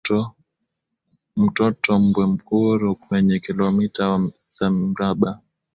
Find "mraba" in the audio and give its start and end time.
4.75-5.31